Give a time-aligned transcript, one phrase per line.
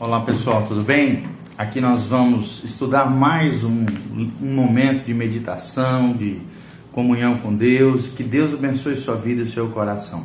[0.00, 1.24] Olá pessoal, tudo bem?
[1.58, 3.84] Aqui nós vamos estudar mais um,
[4.14, 6.40] um, momento de meditação, de
[6.90, 8.06] comunhão com Deus.
[8.06, 10.24] Que Deus abençoe sua vida e seu coração.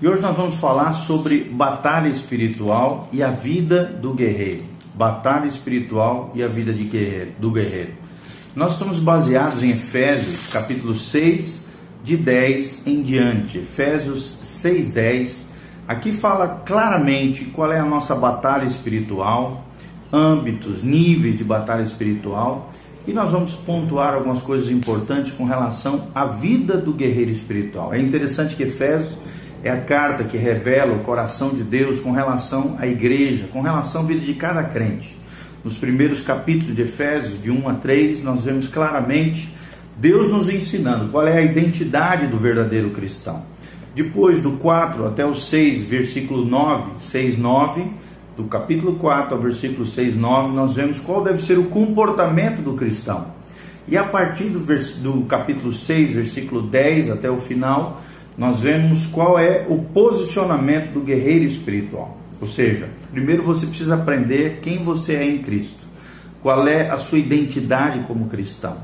[0.00, 4.62] E hoje nós vamos falar sobre batalha espiritual e a vida do guerreiro.
[4.94, 7.94] Batalha espiritual e a vida de guerreiro, do guerreiro.
[8.54, 11.64] Nós estamos baseados em Efésios, capítulo 6,
[12.04, 13.58] de 10 em diante.
[13.58, 15.49] Efésios 6, 10
[15.86, 19.64] Aqui fala claramente qual é a nossa batalha espiritual,
[20.12, 22.70] âmbitos, níveis de batalha espiritual,
[23.06, 27.92] e nós vamos pontuar algumas coisas importantes com relação à vida do guerreiro espiritual.
[27.92, 29.16] É interessante que Efésios
[29.62, 34.02] é a carta que revela o coração de Deus com relação à igreja, com relação
[34.02, 35.16] à vida de cada crente.
[35.64, 39.52] Nos primeiros capítulos de Efésios, de 1 a 3, nós vemos claramente
[39.98, 43.42] Deus nos ensinando qual é a identidade do verdadeiro cristão.
[43.94, 47.84] Depois do 4 até o 6, versículo 9, 6, 9,
[48.36, 52.74] do capítulo 4 ao versículo 6, 9, nós vemos qual deve ser o comportamento do
[52.74, 53.26] cristão.
[53.88, 54.94] E a partir do, vers...
[54.96, 58.00] do capítulo 6, versículo 10 até o final,
[58.38, 62.16] nós vemos qual é o posicionamento do guerreiro espiritual.
[62.40, 65.80] Ou seja, primeiro você precisa aprender quem você é em Cristo,
[66.40, 68.76] qual é a sua identidade como cristão.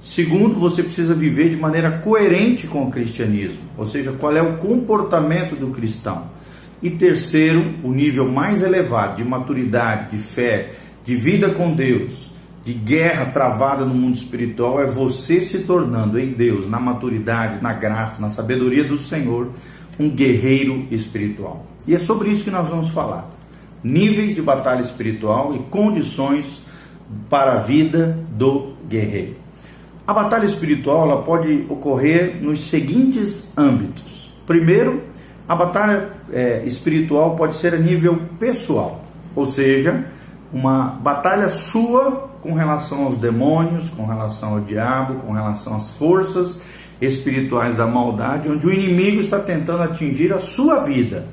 [0.00, 4.56] Segundo, você precisa viver de maneira coerente com o cristianismo, ou seja, qual é o
[4.56, 6.24] comportamento do cristão.
[6.82, 10.70] E terceiro, o nível mais elevado de maturidade, de fé,
[11.04, 12.30] de vida com Deus,
[12.64, 17.74] de guerra travada no mundo espiritual, é você se tornando em Deus, na maturidade, na
[17.74, 19.50] graça, na sabedoria do Senhor,
[19.98, 21.66] um guerreiro espiritual.
[21.86, 23.30] E é sobre isso que nós vamos falar.
[23.84, 26.62] Níveis de batalha espiritual e condições
[27.28, 29.36] para a vida do guerreiro.
[30.10, 34.28] A batalha espiritual ela pode ocorrer nos seguintes âmbitos.
[34.44, 35.04] Primeiro,
[35.48, 39.04] a batalha é, espiritual pode ser a nível pessoal,
[39.36, 40.04] ou seja,
[40.52, 46.60] uma batalha sua com relação aos demônios, com relação ao diabo, com relação às forças
[47.00, 51.24] espirituais da maldade, onde o inimigo está tentando atingir a sua vida.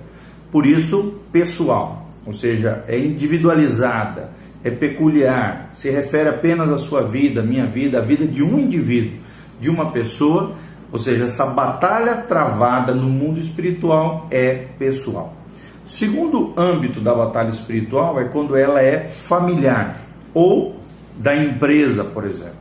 [0.51, 4.29] Por isso, pessoal, ou seja, é individualizada
[4.63, 8.59] é peculiar, se refere apenas à sua vida, à minha vida, à vida de um
[8.59, 9.19] indivíduo,
[9.59, 10.53] de uma pessoa,
[10.91, 15.35] ou seja, essa batalha travada no mundo espiritual é pessoal.
[15.85, 20.01] Segundo âmbito da batalha espiritual é quando ela é familiar
[20.34, 20.75] ou
[21.17, 22.57] da empresa, por exemplo.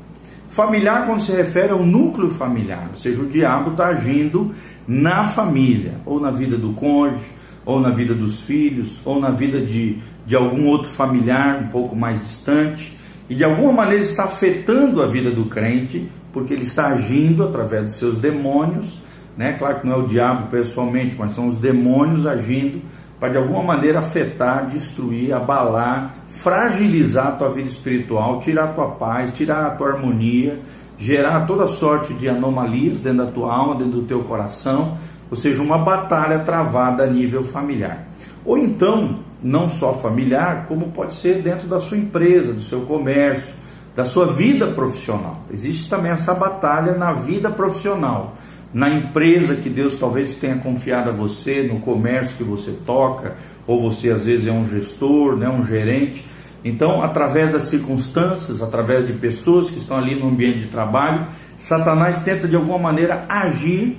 [0.48, 4.52] Familiar quando se refere ao núcleo familiar, ou seja, o diabo está agindo
[4.88, 7.35] na família, ou na vida do cônjuge,
[7.66, 11.96] ou na vida dos filhos, ou na vida de, de algum outro familiar um pouco
[11.96, 12.96] mais distante,
[13.28, 17.84] e de alguma maneira está afetando a vida do crente, porque ele está agindo através
[17.84, 19.00] dos seus demônios,
[19.36, 19.54] né?
[19.54, 22.80] Claro que não é o diabo pessoalmente, mas são os demônios agindo
[23.18, 28.88] para de alguma maneira afetar, destruir, abalar, fragilizar a tua vida espiritual, tirar a tua
[28.90, 30.60] paz, tirar a tua harmonia,
[30.98, 34.96] gerar toda sorte de anomalias dentro da tua alma, dentro do teu coração,
[35.30, 38.06] ou seja, uma batalha travada a nível familiar.
[38.44, 43.54] Ou então, não só familiar, como pode ser dentro da sua empresa, do seu comércio,
[43.94, 45.42] da sua vida profissional.
[45.50, 48.36] Existe também essa batalha na vida profissional,
[48.72, 53.80] na empresa que Deus talvez tenha confiado a você, no comércio que você toca, ou
[53.80, 56.24] você às vezes é um gestor, né, um gerente.
[56.64, 61.26] Então, através das circunstâncias, através de pessoas que estão ali no ambiente de trabalho,
[61.58, 63.98] Satanás tenta de alguma maneira agir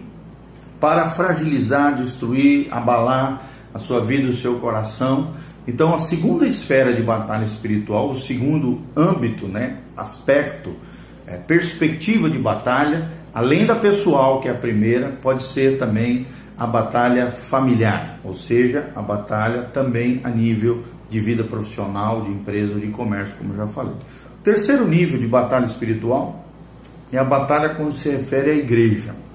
[0.79, 3.43] para fragilizar, destruir, abalar
[3.73, 5.33] a sua vida, o seu coração.
[5.67, 10.73] Então, a segunda esfera de batalha espiritual, o segundo âmbito, né, aspecto,
[11.25, 16.25] é, perspectiva de batalha, além da pessoal, que é a primeira, pode ser também
[16.57, 22.79] a batalha familiar, ou seja, a batalha também a nível de vida profissional, de empresa
[22.79, 23.93] de comércio, como já falei.
[23.93, 26.45] O terceiro nível de batalha espiritual
[27.11, 29.26] é a batalha quando se refere à igreja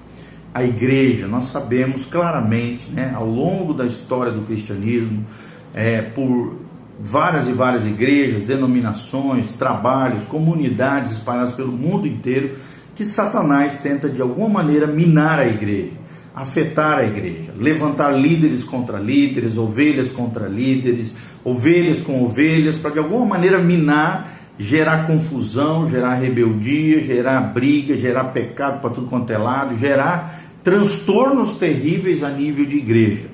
[0.53, 5.25] a igreja, nós sabemos claramente, né, ao longo da história do cristianismo,
[5.73, 6.59] é, por
[6.99, 12.55] várias e várias igrejas, denominações, trabalhos, comunidades espalhadas pelo mundo inteiro,
[12.95, 15.93] que Satanás tenta de alguma maneira minar a igreja,
[16.35, 22.99] afetar a igreja, levantar líderes contra líderes, ovelhas contra líderes, ovelhas com ovelhas, para de
[22.99, 29.37] alguma maneira minar, gerar confusão, gerar rebeldia, gerar briga, gerar pecado para tudo quanto é
[29.37, 33.25] lado, gerar transtornos terríveis a nível de igreja.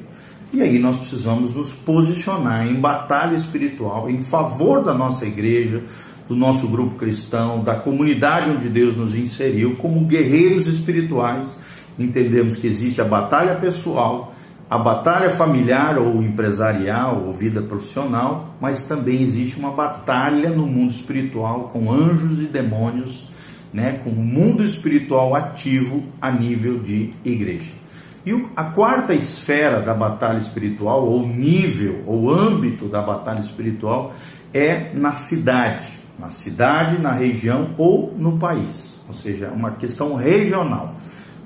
[0.51, 5.83] E aí nós precisamos nos posicionar em batalha espiritual em favor da nossa igreja,
[6.27, 11.47] do nosso grupo cristão, da comunidade onde Deus nos inseriu, como guerreiros espirituais.
[11.97, 14.33] Entendemos que existe a batalha pessoal
[14.69, 20.91] a batalha familiar ou empresarial ou vida profissional, mas também existe uma batalha no mundo
[20.91, 23.27] espiritual com anjos e demônios,
[23.73, 27.79] né, com o mundo espiritual ativo a nível de igreja.
[28.25, 34.13] E a quarta esfera da batalha espiritual, ou nível, ou âmbito da batalha espiritual,
[34.53, 35.87] é na cidade,
[36.17, 40.95] na cidade, na região ou no país, ou seja, uma questão regional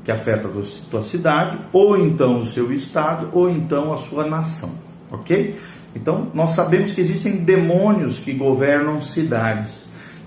[0.04, 4.72] que afeta a sua cidade, ou então o seu estado, ou então a sua nação,
[5.10, 5.58] ok?
[5.96, 9.83] Então, nós sabemos que existem demônios que governam cidades,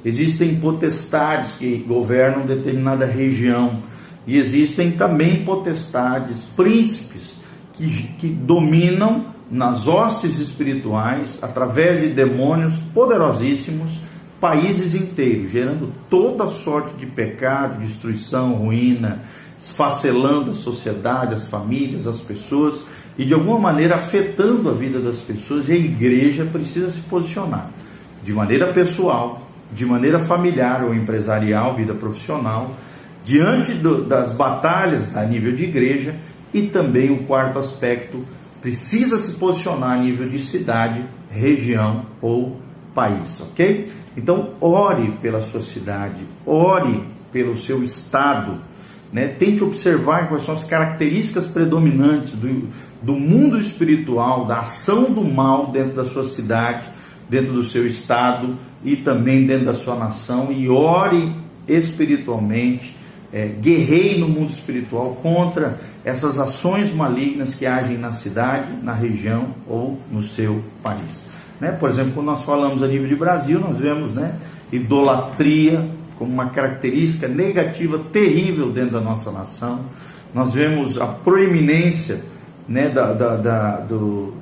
[0.07, 3.83] existem potestades que governam determinada região,
[4.25, 7.37] e existem também potestades, príncipes,
[7.73, 7.89] que,
[8.19, 13.91] que dominam nas hostes espirituais, através de demônios poderosíssimos,
[14.41, 19.23] países inteiros, gerando toda sorte de pecado, destruição, ruína,
[19.59, 22.81] esfacelando a sociedade, as famílias, as pessoas
[23.19, 25.69] e de alguma maneira afetando a vida das pessoas.
[25.69, 27.71] E a igreja precisa se posicionar
[28.23, 32.75] de maneira pessoal, de maneira familiar ou empresarial, vida profissional,
[33.25, 36.15] diante do, das batalhas a nível de igreja
[36.55, 38.25] e também o quarto aspecto
[38.61, 42.61] precisa se posicionar a nível de cidade, região ou
[42.95, 43.91] país, ok?
[44.17, 47.03] Então ore pela sua cidade, ore
[47.33, 48.61] pelo seu estado
[49.13, 49.29] né?
[49.29, 52.69] Tente observar quais são as características predominantes do,
[53.03, 56.87] do mundo espiritual, da ação do mal dentro da sua cidade,
[57.29, 61.33] dentro do seu estado e também dentro da sua nação e ore
[61.67, 62.97] espiritualmente,
[63.33, 69.49] é, guerreie no mundo espiritual contra essas ações malignas que agem na cidade, na região
[69.67, 71.27] ou no seu país.
[71.61, 71.73] Né?
[71.73, 74.37] Por exemplo, quando nós falamos a nível de Brasil, nós vemos né,
[74.71, 75.85] idolatria,
[76.19, 79.81] como uma característica negativa terrível dentro da nossa nação.
[80.33, 82.21] Nós vemos a proeminência
[82.69, 84.35] né, da, da, da, do,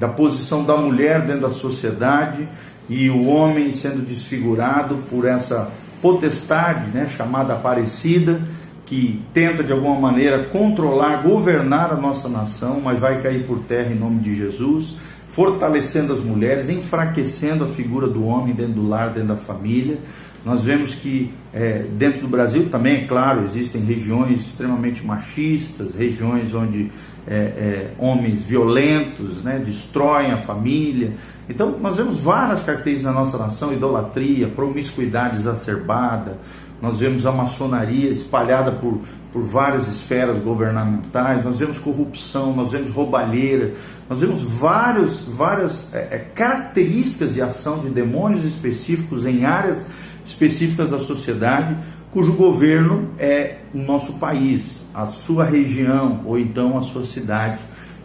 [0.00, 2.48] da posição da mulher dentro da sociedade
[2.88, 5.70] e o homem sendo desfigurado por essa
[6.00, 8.40] potestade né, chamada Aparecida,
[8.86, 13.92] que tenta de alguma maneira controlar, governar a nossa nação, mas vai cair por terra
[13.92, 14.96] em nome de Jesus,
[15.32, 19.98] fortalecendo as mulheres, enfraquecendo a figura do homem dentro do lar, dentro da família.
[20.44, 26.54] Nós vemos que é, dentro do Brasil também, é claro, existem regiões extremamente machistas, regiões
[26.54, 26.90] onde
[27.28, 31.12] é, é, homens violentos né, destroem a família.
[31.48, 36.38] Então, nós vemos várias características na nossa nação: idolatria, promiscuidade exacerbada.
[36.80, 39.00] Nós vemos a maçonaria espalhada por,
[39.32, 43.74] por várias esferas governamentais, nós vemos corrupção, nós vemos roubalheira,
[44.08, 49.86] nós vemos vários, várias é, é características de ação de demônios específicos em áreas
[50.24, 51.76] específicas da sociedade,
[52.10, 57.58] cujo governo é o nosso país, a sua região ou então a sua cidade.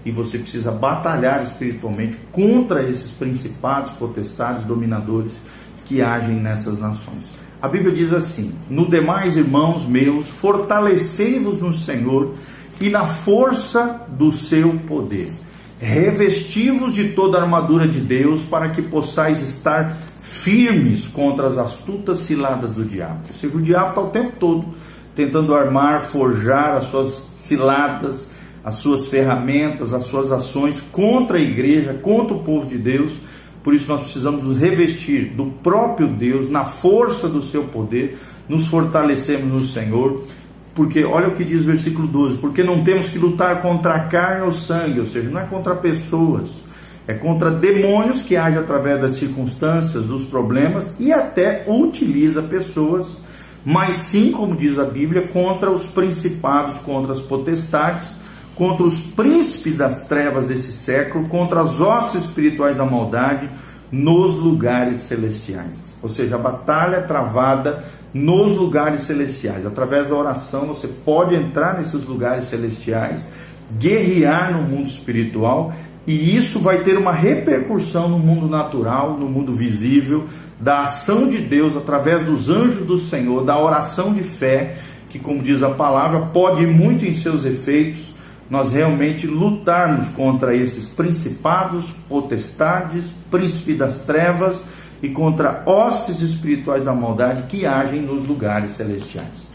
[0.06, 5.32] E você precisa batalhar espiritualmente contra esses principados, potestades, dominadores
[5.84, 7.26] que agem nessas nações.
[7.66, 12.36] A Bíblia diz assim: No demais, irmãos meus, fortalecei-vos no Senhor
[12.80, 15.32] e na força do seu poder.
[15.80, 22.20] Revesti-vos de toda a armadura de Deus para que possais estar firmes contra as astutas
[22.20, 23.22] ciladas do diabo.
[23.30, 24.66] Ou seja, o diabo está o tempo todo
[25.16, 28.32] tentando armar, forjar as suas ciladas,
[28.64, 33.12] as suas ferramentas, as suas ações contra a igreja, contra o povo de Deus.
[33.66, 38.16] Por isso nós precisamos nos revestir do próprio Deus, na força do seu poder,
[38.48, 40.24] nos fortalecemos no Senhor.
[40.76, 44.00] Porque olha o que diz o versículo 12: porque não temos que lutar contra a
[44.02, 46.52] carne ou sangue, ou seja, não é contra pessoas,
[47.08, 53.20] é contra demônios que age através das circunstâncias, dos problemas e até utiliza pessoas,
[53.66, 58.10] mas sim, como diz a Bíblia, contra os principados, contra as potestades,
[58.56, 63.50] contra os príncipes das trevas desse século, contra as hostes espirituais da maldade
[63.92, 65.94] nos lugares celestiais.
[66.02, 67.84] Ou seja, a batalha é travada
[68.14, 69.66] nos lugares celestiais.
[69.66, 73.22] Através da oração você pode entrar nesses lugares celestiais,
[73.78, 75.74] guerrear no mundo espiritual
[76.08, 80.26] e isso vai ter uma repercussão no mundo natural, no mundo visível,
[80.60, 84.78] da ação de Deus através dos anjos do Senhor, da oração de fé,
[85.10, 88.05] que, como diz a palavra, pode muito em seus efeitos
[88.50, 94.64] nós realmente lutarmos contra esses principados, potestades, príncipes das trevas
[95.02, 99.46] e contra hostes espirituais da maldade que agem nos lugares celestiais.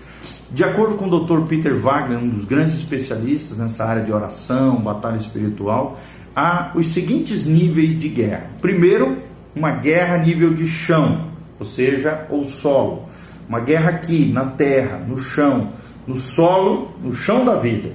[0.50, 1.46] De acordo com o Dr.
[1.46, 6.00] Peter Wagner, um dos grandes especialistas nessa área de oração, batalha espiritual,
[6.34, 8.50] há os seguintes níveis de guerra.
[8.60, 9.18] Primeiro,
[9.54, 11.28] uma guerra a nível de chão,
[11.58, 13.08] ou seja, ou solo.
[13.48, 15.72] Uma guerra aqui, na terra, no chão,
[16.06, 17.90] no solo, no chão da vida.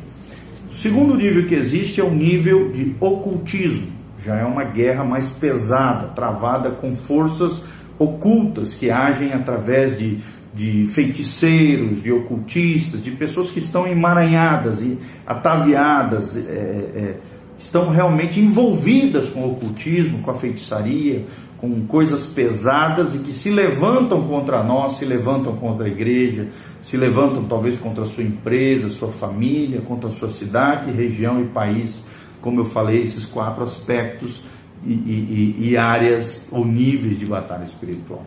[0.81, 3.93] Segundo nível que existe é o nível de ocultismo.
[4.25, 7.61] Já é uma guerra mais pesada, travada com forças
[7.99, 10.19] ocultas que agem através de,
[10.53, 17.17] de feiticeiros, de ocultistas, de pessoas que estão emaranhadas e ataviadas, é, é,
[17.57, 21.25] estão realmente envolvidas com o ocultismo, com a feitiçaria,
[21.65, 26.47] com coisas pesadas e que se levantam contra nós, se levantam contra a igreja,
[26.81, 31.45] se levantam talvez contra a sua empresa, sua família, contra a sua cidade, região e
[31.45, 31.97] país,
[32.41, 34.43] como eu falei, esses quatro aspectos
[34.85, 38.23] e, e, e áreas ou níveis de batalha espiritual.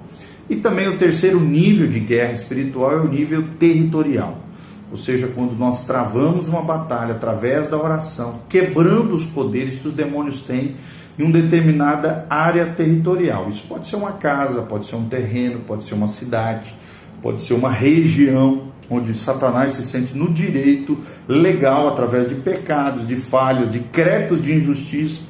[0.50, 4.38] E também o terceiro nível de guerra espiritual é o nível territorial.
[4.90, 9.95] Ou seja, quando nós travamos uma batalha através da oração, quebrando os poderes que os
[9.95, 10.75] demônios têm
[11.18, 13.48] em uma determinada área territorial.
[13.48, 16.72] Isso pode ser uma casa, pode ser um terreno, pode ser uma cidade,
[17.20, 20.96] pode ser uma região onde Satanás se sente no direito
[21.26, 25.22] legal através de pecados, de falhas, de créditos de injustiça,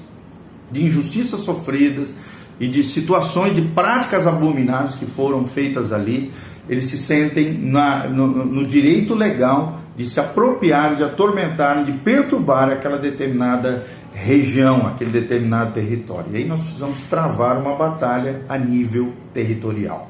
[0.71, 2.15] de injustiças sofridas
[2.61, 6.31] e de situações de práticas abomináveis que foram feitas ali.
[6.69, 12.71] Eles se sentem na, no, no direito legal de se apropriar, de atormentar, de perturbar
[12.71, 16.31] aquela determinada região, aquele determinado território.
[16.33, 20.09] E aí nós precisamos travar uma batalha a nível territorial.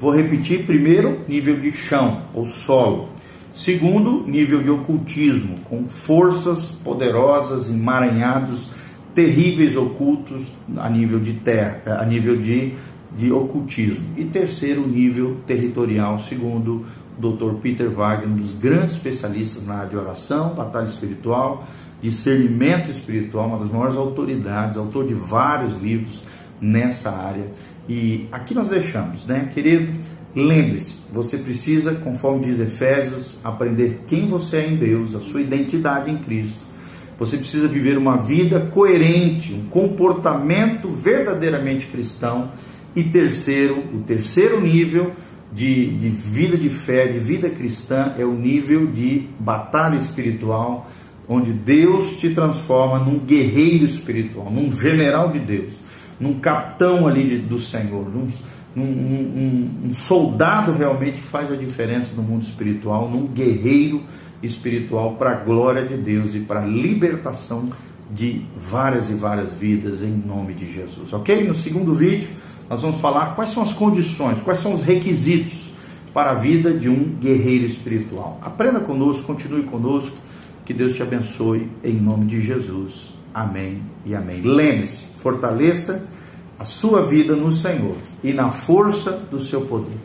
[0.00, 3.10] Vou repetir: primeiro, nível de chão ou solo.
[3.54, 8.70] Segundo, nível de ocultismo, com forças poderosas, emaranhados,
[9.14, 12.74] terríveis ocultos a nível de terra, a nível de,
[13.16, 14.04] de ocultismo.
[14.16, 16.84] E terceiro, nível territorial, segundo
[17.18, 17.54] Dr.
[17.62, 21.66] Peter Wagner, um dos grandes especialistas na área de oração, batalha espiritual,
[22.02, 26.22] discernimento espiritual, uma das maiores autoridades, autor de vários livros
[26.60, 27.46] nessa área.
[27.88, 29.92] E aqui nós deixamos, né, querido?
[30.34, 36.10] Lembre-se, você precisa, conforme diz Efésios, aprender quem você é em Deus, a sua identidade
[36.10, 36.66] em Cristo.
[37.18, 42.50] Você precisa viver uma vida coerente, um comportamento verdadeiramente cristão.
[42.94, 45.12] E terceiro, o terceiro nível
[45.56, 50.86] de, de vida de fé, de vida cristã, é o nível de batalha espiritual,
[51.26, 55.72] onde Deus te transforma num guerreiro espiritual, num general de Deus,
[56.20, 58.28] num capitão ali de, do Senhor, num,
[58.76, 64.02] num um, um, soldado realmente que faz a diferença no mundo espiritual, num guerreiro
[64.42, 67.70] espiritual para a glória de Deus e para a libertação
[68.10, 71.48] de várias e várias vidas em nome de Jesus, ok?
[71.48, 72.28] No segundo vídeo
[72.68, 75.66] nós vamos falar quais são as condições, quais são os requisitos
[76.12, 78.38] para a vida de um guerreiro espiritual.
[78.42, 80.16] Aprenda conosco, continue conosco
[80.64, 83.10] que Deus te abençoe em nome de Jesus.
[83.32, 84.40] Amém e amém.
[84.42, 86.06] Lembre-se, fortaleça
[86.58, 89.96] a sua vida no Senhor e na força do seu poder.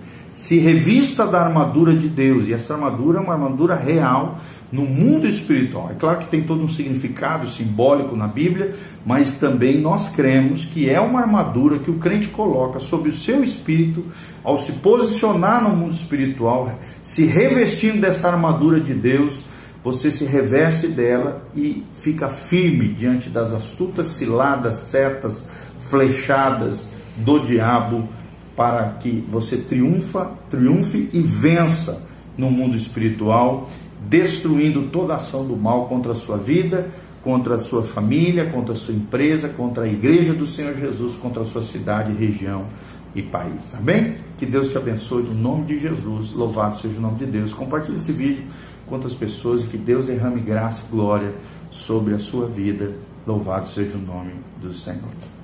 [0.41, 4.39] Se revista da armadura de Deus, e essa armadura é uma armadura real
[4.71, 5.91] no mundo espiritual.
[5.91, 8.74] É claro que tem todo um significado simbólico na Bíblia,
[9.05, 13.43] mas também nós cremos que é uma armadura que o crente coloca sobre o seu
[13.43, 14.03] espírito
[14.43, 19.43] ao se posicionar no mundo espiritual, se revestindo dessa armadura de Deus
[19.83, 25.48] você se reveste dela e fica firme diante das astutas ciladas, setas,
[25.81, 28.10] flechadas do diabo
[28.55, 32.01] para que você triunfa, triunfe e vença
[32.38, 33.70] no mundo espiritual,
[34.08, 36.89] destruindo toda ação do mal contra a sua vida,
[37.24, 41.43] contra a sua família, contra a sua empresa, contra a igreja do Senhor Jesus, contra
[41.43, 42.65] a sua cidade, região
[43.13, 43.74] e país.
[43.75, 44.15] Amém?
[44.38, 46.34] Que Deus te abençoe no nome de Jesus.
[46.34, 47.53] Louvado seja o nome de Deus.
[47.53, 48.43] Compartilhe esse vídeo
[48.88, 51.34] quantas pessoas e que Deus derrame graça e glória
[51.72, 52.91] sobre a sua vida.
[53.25, 55.40] Louvado seja o nome do Senhor.